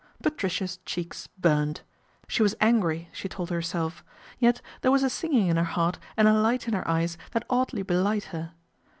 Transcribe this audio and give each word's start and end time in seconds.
Patricia's 0.23 0.77
cheeks 0.83 1.27
burned. 1.37 1.81
She 2.27 2.41
was 2.41 2.55
angry, 2.59 3.09
she 3.11 3.29
told 3.29 3.51
herself, 3.51 4.03
yet 4.39 4.59
there 4.81 4.89
was 4.89 5.03
a 5.03 5.11
singing 5.11 5.45
in 5.45 5.57
her 5.57 5.63
heart 5.63 5.99
and 6.17 6.27
a 6.27 6.33
light 6.33 6.67
in 6.67 6.73
her 6.73 6.87
eyes 6.87 7.19
that 7.33 7.45
oddly 7.51 7.83
belied 7.83 8.23
her. 8.33 8.53